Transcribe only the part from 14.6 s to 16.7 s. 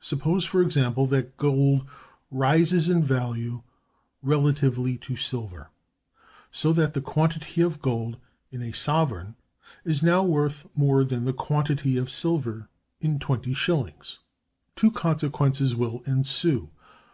Two consequences will ensue.